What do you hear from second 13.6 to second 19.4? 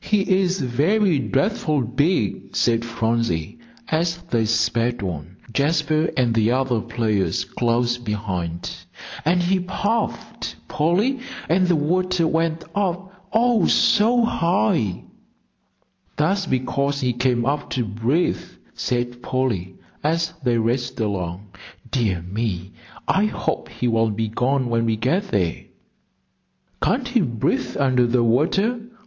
so high!" "That's because he came up to breathe," said